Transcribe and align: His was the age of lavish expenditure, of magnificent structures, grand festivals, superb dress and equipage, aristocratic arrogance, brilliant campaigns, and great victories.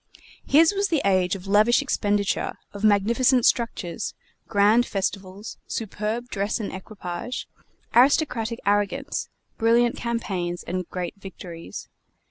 His 0.47 0.73
was 0.73 0.87
the 0.87 1.03
age 1.05 1.35
of 1.35 1.45
lavish 1.45 1.79
expenditure, 1.79 2.57
of 2.73 2.83
magnificent 2.83 3.45
structures, 3.45 4.15
grand 4.47 4.83
festivals, 4.87 5.59
superb 5.67 6.27
dress 6.29 6.59
and 6.59 6.73
equipage, 6.73 7.47
aristocratic 7.93 8.59
arrogance, 8.65 9.29
brilliant 9.59 9.95
campaigns, 9.95 10.63
and 10.63 10.89
great 10.89 11.17
victories. 11.19 11.87